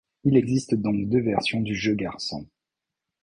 Il 0.23 0.35
existe 0.35 0.73
donc 0.73 1.07
deux 1.09 1.21
versions 1.21 1.59
du 1.61 1.75
jeu 1.75 1.93
Garçon! 1.93 2.47